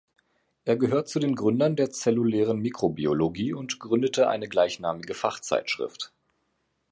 Er 0.65 0.77
gehört 0.77 1.09
zu 1.09 1.19
den 1.19 1.35
Gründern 1.35 1.75
der 1.75 1.91
zellulären 1.91 2.57
Mikrobiologie 2.57 3.53
und 3.53 3.77
gründete 3.79 4.27
eine 4.29 4.49
gleichnamige 4.49 5.13
Fachzeitschrift. 5.13 6.11